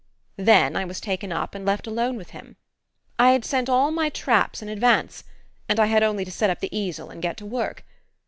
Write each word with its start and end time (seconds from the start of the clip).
"Then 0.37 0.75
I 0.75 0.83
was 0.83 0.99
taken 0.99 1.31
up 1.31 1.53
and 1.53 1.63
left 1.63 1.85
alone 1.85 2.17
with 2.17 2.31
him. 2.31 2.55
I 3.19 3.33
had 3.33 3.45
sent 3.45 3.69
all 3.69 3.91
my 3.91 4.09
traps 4.09 4.59
in 4.63 4.67
advance, 4.67 5.23
and 5.69 5.79
I 5.79 5.85
had 5.85 6.01
only 6.01 6.25
to 6.25 6.31
set 6.31 6.49
up 6.49 6.59
the 6.59 6.75
easel 6.75 7.11
and 7.11 7.21
get 7.21 7.37
to 7.37 7.45
work. 7.45 7.83